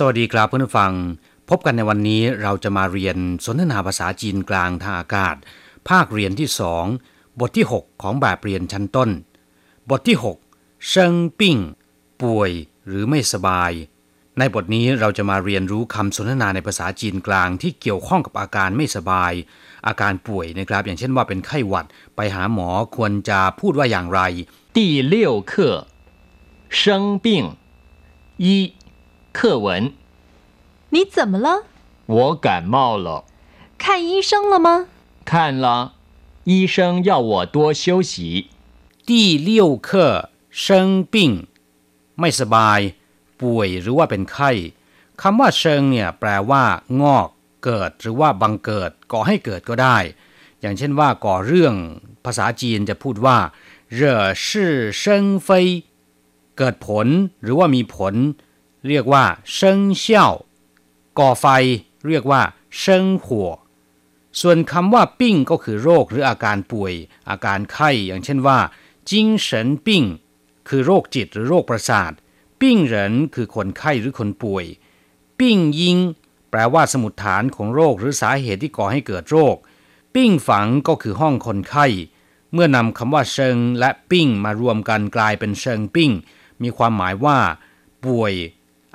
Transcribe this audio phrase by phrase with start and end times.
[0.00, 0.92] สวัสดีครับเพื่อนผู้ฟัง
[1.50, 5.36] พบกันในวันนี้เราจะมาเรียนสนทนาภาษาจีนกลางทางอากาศ
[5.88, 6.84] ภาคเรียนที่สอง
[7.40, 9.10] บทที่ 6 ของแบบเรียนชั้นต้น
[9.90, 10.16] บทที่
[10.50, 11.56] 6เชิงปิ้ง
[12.22, 12.50] ป่วย
[12.86, 13.72] หรือไม่สบาย
[14.38, 19.32] ในบทนี้เราจะมาเรียนรู้คำสนทนาในภาษาจีนกลางที่เกี่ยวข้องกับอาการไม่สบาย
[19.86, 24.20] อาการป่วยนะครับ อย่างเช่นว่าเป็นไข้หวัดไปหาหมอควรจะพูดว่าอย่างไร
[24.76, 25.76] ที่เลี้เคอ
[26.76, 26.96] เชิ
[28.46, 28.77] 一
[29.37, 29.93] 课文
[30.89, 31.63] 你怎么了？
[32.05, 33.25] 我感冒了，
[33.77, 34.87] 看医生了吗？
[35.25, 35.93] 看了，
[36.43, 38.49] 医生要我多休息。
[39.05, 41.47] 第六课生病
[42.19, 42.79] ไม่สบาย
[43.41, 44.51] ป่วยหรือว่าเป็นไข้
[45.21, 46.63] คำว่าเชิงเนี่ยแปลว่า
[47.01, 47.27] งอก
[47.63, 49.97] เกิดหรือว่าบังเกิดก่อให้เกิดก็ได้
[50.61, 51.75] อย่างเช่นว่าก่อเรื่อง
[52.25, 53.37] ภาษาจีนจะพูดว่า
[53.93, 55.65] เร่อชื่อเซิงเฟย
[56.57, 57.07] เกิดผล
[57.43, 58.13] หรือว่ามีผล
[58.86, 60.32] เรียกว่าเซิงเซี่ยว
[61.18, 61.46] ก่อไฟ
[62.06, 62.42] เรียกว่า
[62.78, 63.50] เซิงหัว
[64.40, 66.92] ส่วนคำว่าปิ้งก็คือโรคหรืออาการป่วย
[67.30, 68.58] อาการไข้อย่างเช่นว่า
[69.10, 70.02] จิงเฉินปิ้ง
[70.68, 72.12] คือโรคจิตหรือโรคประสาท
[72.60, 74.64] ปิ้งเหรินคือคนไข้หรือคนป่วย
[75.38, 75.98] ปิ้งยิง
[76.50, 79.56] แปลว่าสมุดฐานของโรคหรือสาเหตุที่ก่อให้เกิดโรค
[80.14, 81.86] ปิ้งฝังก็คือห้องคนไข้
[82.52, 86.10] เมื่อนำคำว่าเชิงและปิ้งมารวมกันกลายเป็นเชิงปิ้ง
[86.62, 87.38] มีความหมายว่า
[88.04, 88.32] ป่วย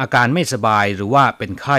[0.00, 1.78] อาการไม่สบายหรือว่าเป็นไข้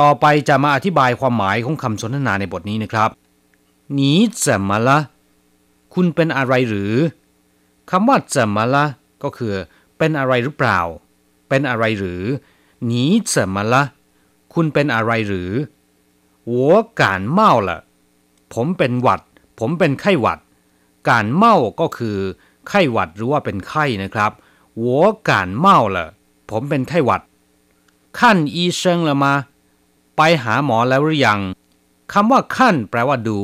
[0.00, 3.10] ต่อไปจะมาอธิบายความหมายของคำสนทนาในบทนี้นะครับ
[3.92, 4.12] หนี
[4.44, 4.98] จำมาละ
[5.94, 6.94] คุณเป็นอะไรหรือ
[7.90, 8.84] คำว่าจำมาละ
[9.22, 9.52] ก็คือ
[9.98, 10.80] เป็นอะไรหรือเปล่า
[11.48, 12.22] เป็นอะไรหรือ
[12.86, 13.82] หนีจำมาละ
[14.54, 15.50] คุณเป็นอะไรหรือ
[16.48, 17.78] หัวการเมาละ
[18.54, 19.20] ผมเป็นหวัด
[19.60, 20.38] ผมเป็นไข้หวัด
[21.08, 22.16] การเมาก็คือ
[22.68, 24.32] ไข้หวัดหรือว่าเป็นไข้นะครับ
[24.78, 26.06] หัวการเมาละ
[26.52, 27.22] ผมเป็นไข้หวัด
[28.18, 29.32] ขั้นอีเชิงละมา
[30.16, 31.40] ไปหาหมอแล้วหรือยัง
[32.12, 33.40] คำว่าขั้นแปลว่าดู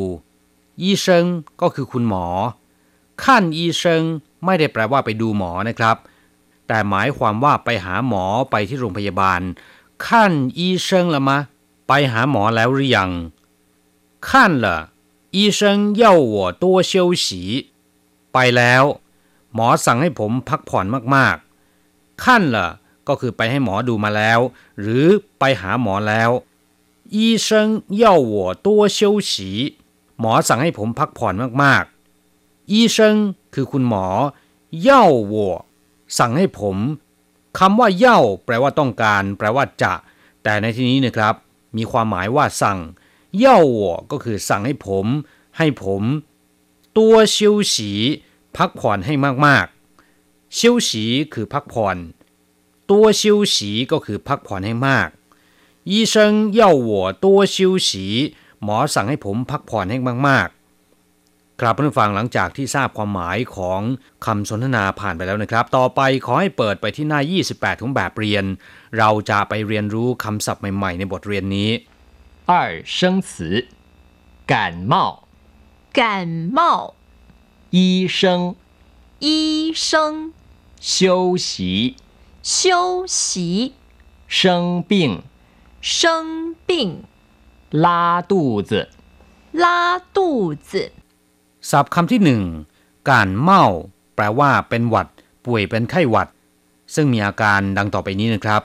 [0.80, 1.24] อีเชิง
[1.60, 2.26] ก็คือคุณหมอ
[3.24, 4.02] ขั้นอีเชิง
[4.44, 5.96] ไม่ได้แปลว่าไปดูหมอนะครับ
[6.66, 9.40] แต่หมายความว่าไปหาหมอไปที่โรงพยาบาล
[10.06, 11.36] ขั้นอีเชิงละมา
[11.88, 13.10] ไปหาหมอแล้วหรือยัง
[14.30, 14.78] ขั้นละ
[15.34, 16.42] อีเชิงเย่าหั
[18.32, 18.84] ไปแล้ว
[19.54, 22.69] หมอสั่งให้ผมพักผ่อนมากๆขั้นละ
[23.07, 24.40] ก็คือไปให้หมอดูมาแล้ว
[24.79, 25.06] หรือ
[25.40, 26.31] ไปหาหมอแล้ว
[27.16, 27.47] 医生
[28.01, 28.03] 要
[28.34, 28.35] 我
[28.66, 29.34] 多休息
[30.19, 32.97] หมอสั่งให้ผมพักผ่อนมากๆ医生
[33.53, 34.06] คือคุณหมอ
[34.88, 34.90] 要
[35.34, 35.35] 我
[36.18, 36.78] สั่งให้ผม
[37.59, 39.94] คำว่าเย่าแปลว่าต้องการ แปลว่าจะ
[40.44, 41.35] แต่ในที่นี้นะครับ
[41.78, 42.79] มีความหมายว่าสั่ง
[43.38, 43.81] เย่า我
[44.12, 45.06] ก็คือสั่งให้ผม
[45.57, 46.03] ให้ผม
[46.97, 47.38] ตัว休
[47.74, 47.75] 息
[48.57, 49.13] พักผ่อนให้
[49.46, 50.59] มากๆ休
[50.90, 50.91] 息
[51.34, 51.97] คือพักผ่อน
[52.91, 53.56] ตัว休息
[53.91, 55.09] ก็คือพักผ่อนให้มาก
[55.91, 56.13] 医生
[56.59, 56.90] 要我
[57.24, 57.25] 多
[57.56, 57.57] 休
[57.88, 57.90] 息
[58.63, 59.97] หมอสั่งให้ผมพักผ่อนให้
[60.28, 63.81] มากๆ ครับเพื่อนฟังหลังจากที่ทราบความหมายของ
[64.25, 67.19] คำสนทนาผ่านไปแล้วนะครับ ต่อไปขอให้เปิดไปที่หน้า
[67.51, 68.46] 28 ของแบบเรียน
[68.97, 71.72] เราจะไปเรียนรู้คำศัพท์ใหม่ๆ ในบทเรียนนี้
[72.50, 72.51] 二
[72.96, 72.97] 生
[73.28, 73.31] 词
[74.51, 74.53] 感
[74.91, 74.94] 冒
[76.00, 76.01] 感
[76.57, 76.59] 冒，
[77.78, 77.79] 医
[78.18, 78.19] 生
[79.25, 79.28] 医
[79.74, 80.31] 生
[80.91, 80.94] 休
[81.47, 81.96] 息
[82.41, 83.74] 休息，
[84.28, 84.91] 生病
[85.81, 87.03] 生病，
[87.72, 88.90] 拉肚子
[89.63, 89.66] 拉
[90.16, 90.91] 肚子，
[91.69, 92.41] ศัพท์คำที่หนึ่ง
[93.09, 93.63] การเมา
[94.16, 95.07] แปลว่าเป็นหวัด
[95.46, 96.29] ป่วยเป็นไข้หวัด
[96.96, 98.62] ซึ่งมีอาการดังต่อไปนี้นะครับ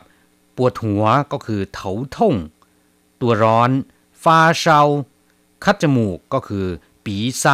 [0.56, 2.34] ปวดหัวก็คือเถาท่ง
[3.20, 3.70] ตัวร้อน
[4.22, 4.80] ฟาเชา
[5.64, 6.66] คัดจมูกก็คือ
[7.04, 7.46] ปีไซ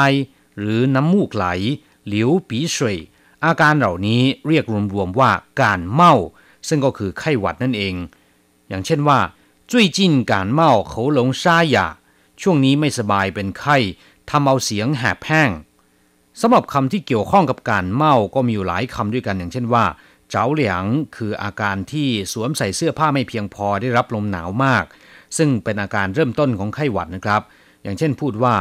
[0.59, 1.47] หรือน้ำมูกไหล
[2.09, 2.99] หลิวปีสวย
[3.45, 5.31] อาการเหล่านี้เรียกรวมๆว่า
[5.63, 6.15] การเมา
[6.69, 7.95] ซึ่งก็คือไข้หวัดนั่นเอง
[8.69, 9.19] อย่างเช่นว่า
[9.71, 9.99] 最近
[10.31, 10.61] 感冒
[10.91, 11.45] 喉咙沙
[11.75, 11.77] 哑
[12.41, 13.77] ช่วงนี้ไม่สบายเป็นไข้
[14.31, 15.51] ทำเอาเสียงแหบแห้ง
[16.41, 19.85] สำหรับคำที่เกี่ยวข้องกับการเมาก็มีอยู่หลายคำด้วยกัน อย่างเช่นว่า
[20.31, 20.85] เจ้าเหลียง
[21.17, 24.85] คืออาการที่สวมใส่เสื้อผ้าไม่เพียงพอได้รับลมหนาวมาก
[25.37, 27.43] ซึ่งเป็นอาการเริ่มต้นของไข้หวัดนะครับ
[27.83, 28.57] อย่างเช่นพูดว่า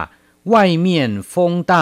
[0.54, 0.88] 外面
[1.32, 1.34] 风
[1.72, 1.74] 大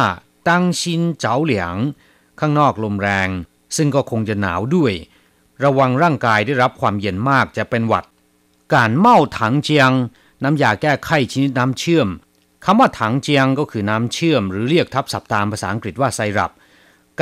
[0.47, 0.49] 当
[0.79, 0.81] 心
[1.23, 1.93] 着凉
[2.40, 3.28] ข้างนอกลมแรง
[3.76, 4.92] ซึ่งก็คงจะหนาวด้วย
[5.64, 8.04] ระวังร่างกายได้รับความเย็นมากจะเป็นหวัด
[8.74, 9.90] การเมาถังเจียง
[10.42, 12.08] น้ำยาแก้ไข้ชนิดน้ำเชื่อม
[12.64, 16.52] คำว่าถังเจียงก็คือน้ำเชื่อม หรือเรียกทับศัพท์ตามภาษาอังกฤษว่าไซรัป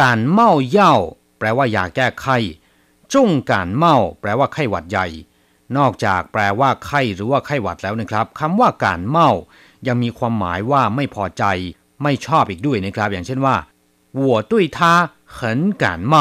[0.00, 0.94] การเมาเย่า
[1.38, 2.36] แปลว่ายาแก้ไข้
[3.14, 5.06] จงการเมาแปลว่าไข้หวัดใหญ่
[5.76, 9.30] นอกจากแปลว่าไข้หรือว่าไข้หวัดแล้วนะครับคำว่าการเมา
[9.86, 11.44] ยังมีความหมายว่าไม่พอใจ
[12.02, 13.56] ไม่ชอบอีกด้วยนะครับ อย่างเช่นว่า
[14.27, 14.79] 我对他
[15.37, 15.39] 很
[15.83, 16.15] 感冒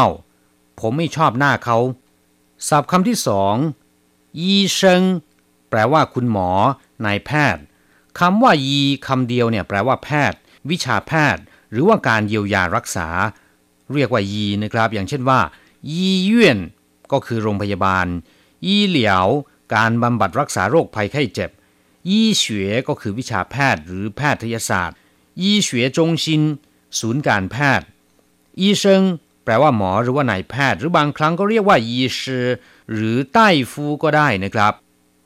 [0.81, 1.78] ผมไม่ชอบหน้าเขา
[2.69, 3.55] ศัพท์คำที่สอง
[4.40, 5.02] ยีเซิง
[5.70, 6.50] แปลว่าคุณหมอ
[7.05, 7.62] นายแพทย์
[8.19, 10.38] คำว่ายีคำเดียวเนี่ยแปลว่าแพทย์
[10.70, 13.08] วิชาแพทย์ หรือว่าการเยียวยารักษา
[13.94, 15.40] เรียกว่ายีนะครับ อย่างเช่นว่า
[15.93, 16.58] ยีเย่น
[17.12, 18.06] ก็คือโรงพยาบาล
[18.66, 19.26] ยีเหลียว
[19.75, 21.50] การบำบัดรักษาโรคภัยไข้เจ็บ
[22.10, 24.96] ยี่เฉวยก็คือวิชาแพทย์หรือแพทยศาสตร์
[25.43, 26.43] ยี่เฉวยจงซิน
[27.00, 27.88] ศูนย์การแพทย์
[28.60, 29.04] อีเซิง
[29.44, 32.48] แปลว่าหมอหรือว่านายแพทย์ หรือบางครั้งก็เรียกว่ายีชือ
[32.94, 34.74] หรือใต้ฟูก็ได้นะครับ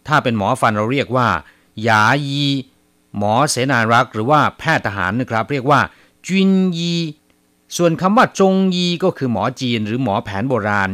[0.08, 1.30] ถ้าเป็นหมอฟันเราเรียกว่า
[1.84, 2.46] หยายี
[3.18, 5.80] หมอเสนารักษ์หรือว่าแพทย์ทหารนะครับ เรียกว่า
[6.28, 6.94] จุนยี
[7.78, 10.92] ส่วนคำว่าจงยีก็คือหมอจีน หรือหมอแผนโบราณ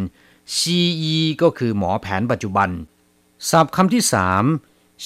[0.57, 2.69] ซียีก็คือหมอแผนปัจจุบัน
[3.49, 4.43] ศัพท์คำที่สาม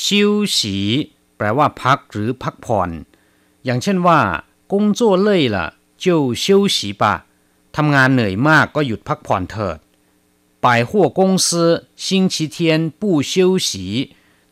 [0.04, 0.78] ชิวฉี
[1.38, 2.90] แปลว่าพักหรือพักผ่อน
[3.66, 4.20] อย่างเช่นว่า
[4.73, 5.57] 工作累了
[6.05, 6.45] 就休
[6.75, 7.05] 息吧
[7.77, 9.79] ทำงานเหนื่อยมากก็หยุดพักผ่อนเถิด
[10.65, 11.47] 百货公司
[12.05, 12.57] 星期天
[13.01, 13.03] 不
[13.33, 13.33] 休
[13.69, 13.71] 息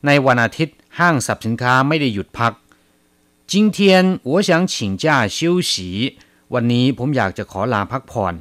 [0.07, 2.53] ในวันอาทิตย์ห้างสรรพสินค้าไม่ได้หยุดพัก
[3.51, 3.79] 今天
[4.31, 5.05] 我想请假
[5.37, 5.39] 休
[5.71, 5.73] 息
[6.55, 8.35] วันนี้ผมอยากจะขอลาพักผ่อน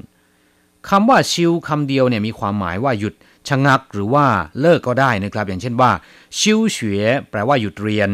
[0.87, 3.13] คำว่าชิวคำเดียวเนี่ยมีความหมายว่าหยุด
[3.47, 4.27] ชะงักหรือว่า
[4.61, 5.91] เลิกก็ได้นะครับ อย่างเช่นว่า
[6.39, 8.09] ชิวเฉวยแปลว่าหยุดเรียน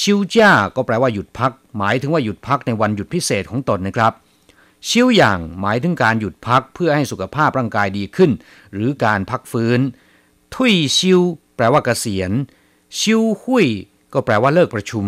[0.00, 4.12] ชิวจ้าก็แปลว่าหยุดพัก หมายถึงว่าหยุดพักในวันหยุดพิเศษของตนนะครับ
[4.88, 8.30] ชิวอย่างหมายถึงการหยุดพักเพื่อให้สุขภาพร่างกายดีขึ้น
[8.72, 9.80] หรือการพักฟื้น
[10.54, 11.20] ทุยชิว
[11.56, 12.30] แปลว่าเกษียณ
[12.98, 13.66] ชิวหุย
[14.12, 15.06] ก็แปลว่าเลิกประชุม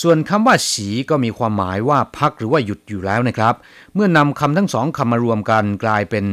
[0.00, 3.54] ส่วนคำว่าสีก็มีความหมายว่าพักหรือว่าหยุดอยู่แล้วนะครับ
[3.94, 6.24] เมื่อนำคำทั้งสองคำมารวมกันกลายเป็น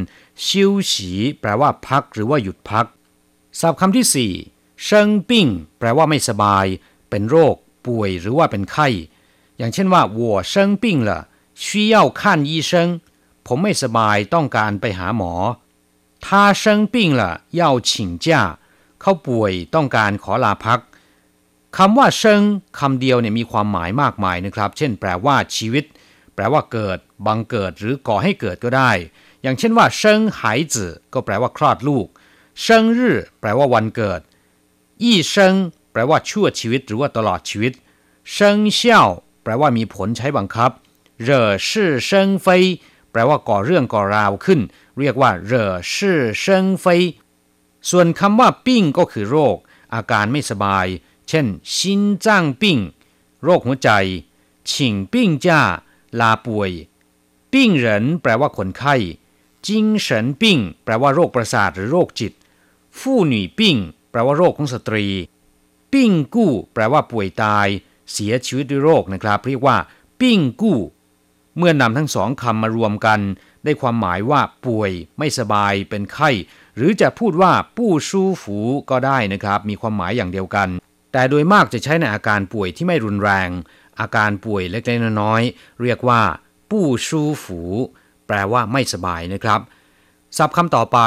[0.46, 2.86] ชิวฉีแปลว่าพักหรือว่าหยุดพัก
[3.60, 4.32] ศัพท์คำที่สี่
[4.84, 5.46] เชิงปิ้ง
[5.78, 6.66] แปลว่าไม่สบาย
[7.10, 8.87] เป็นโรค ป่วยหรือว่าเป็นไข้
[9.57, 11.11] อย่างเช่นว่า我生病了
[11.63, 12.71] 需要看医生
[13.47, 15.33] ผมไม่สบายต้องการไปหาหมอ
[16.25, 16.27] 他
[16.61, 16.63] 生
[16.93, 17.23] 病了
[17.59, 17.91] 要请
[18.25, 18.27] 假
[19.01, 20.79] เขาป่วยต้องการขอลาพัก
[21.77, 22.41] คำว่าเชิง
[22.79, 25.85] คำเดียวเนี่ยมีความหมายมากมายนะครับ เช่น แปลว่าชีวิต
[26.35, 28.91] แปลว่าเกิด บังเกิดหรือก่อให้เกิดก็ได้
[29.41, 32.07] อย่างเช่นว่าเชิงหายจื่อก็แปลว่าคลอดลูก
[32.61, 34.21] เชิงรื่อแปลว่าวันเกิด
[35.03, 35.53] ยี่เชิง
[35.96, 37.72] แปลว่าชั่วชีวิตหรือว่าตลอดชีวิต
[38.32, 39.08] เชิงเซี่ยว
[39.42, 40.70] แปลว่ามีผลใช้บังคับ
[41.22, 42.62] เหร่อชื่อเชิงเฟย
[43.10, 44.60] แปลว่าก่อเรื่องก่อราวขึ้น
[44.98, 47.02] เรียกว่า 惹是生非
[47.90, 49.56] ส่วนคำว่า 病 ก็คือโรค
[49.94, 50.86] อาการไม่สบาย
[51.28, 52.78] เช่น心臟病
[53.44, 53.90] โรคหัวใจ
[54.70, 55.60] 請病假
[56.20, 56.70] ลาป่วย
[57.52, 58.94] 病人 แปลว่าคนไข้
[59.66, 62.32] 精神病 แปลว่าโรคประสาทหรือโรคจิต
[62.98, 63.76] 婦女病
[64.10, 65.06] แปลว่าโรคของสตรี
[65.92, 67.66] ปิ้งกู้ แปลว่าป่วยตาย
[68.12, 69.76] เสียชีวิตด้วยโรคนะครับ เรียกว่า
[70.20, 70.78] ปิ้งกู้
[71.56, 73.20] เมื่อนำทั้งสองคำมารวมกัน
[73.64, 76.30] ได้ความหมายว่าป่วย ไม่สบาย เป็นไข้
[76.76, 78.58] หรือจะพูดว่าปู้ชู้ฝู
[78.90, 80.68] ก็ได้นะครับ มีความหมายอย่างเดียวกัน
[81.12, 83.50] แต่โดยมากจะใช้ในอาการป่วยที่ไม่รุนแรง
[84.00, 86.22] อาการป่วยเล็กๆน้อยๆเรียกว่า
[86.70, 87.60] ปู้ชู้ฝู
[88.26, 89.60] แปลว่าไม่สบายนะครับ
[90.36, 90.98] ศัพท์คำต่อไป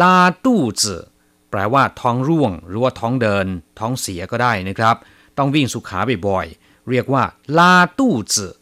[0.00, 1.02] ลาตู้จื่อ
[1.50, 3.46] แปลว่าท้องร่วง หรือว่าท้องเดิน
[3.78, 4.96] ท้องเสียก็ได้นะครับ
[5.38, 5.98] ต้องวิ่งสุขา
[6.28, 7.24] บ่อยๆเรียกว่า
[7.58, 8.54] ลาตู้จือ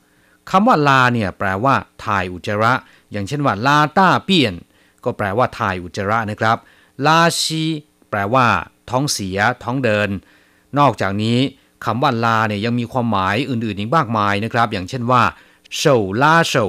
[0.50, 1.74] คำว่าลาเนี่ยแปลว่า
[2.04, 2.72] ถ่ายอุจจาระ
[3.12, 4.54] อย่างเช่นว่าลาต้าเปียน
[5.04, 6.56] ก็แปลว่าถ่ายอุจจาระนะครับ
[7.06, 7.62] ลาชี
[8.10, 8.46] แปลว่า
[8.90, 10.08] ท้องเสีย ท้องเดิน
[10.78, 11.38] นอกจากนี้
[11.84, 15.22] คำว่าลาเนี่ยยังมีความหมายอื่นๆอีกมากมายนะครับ อย่างเช่นว่า
[15.76, 16.66] เฉาลาเฉา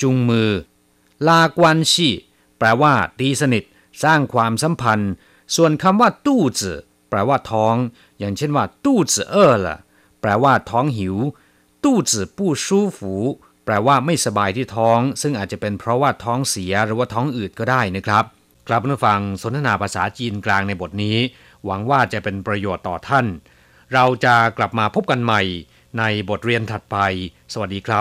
[0.00, 0.50] จุงมือ
[1.28, 2.08] ลากวนชี
[2.58, 3.64] แปลว่าตีสนิท
[4.02, 5.12] สร้างความสัมพันธ์
[5.56, 6.78] ส่วนคำว่าตู้จื่อ
[7.10, 7.74] แปลว่าท้อง
[8.18, 9.78] อย่างเช่นว่า ตู้จื่อเออละ
[10.20, 11.16] แปลว่าท้องหิว
[11.84, 13.14] ตู้จื่อปู้ชู้ฝู
[13.64, 18.24] แปลว่าไม่สบายที่ท้อง ซึ่งอาจจะเป็นเพราะว่าท้องเสียหรือว่าท้องอืดก็ได้นะครับ
[18.68, 21.16] กลับมาฟังสนทนาภาษาจีนกลางในบทนี้
[21.64, 23.26] หวังว่าจะเป็นประโยชน์ต่อท่าน
[23.92, 25.42] เราจะกลับมาพบกันใหม่
[25.98, 26.96] ในบทเรียนถัดไป
[27.52, 28.00] สวัสดีครับ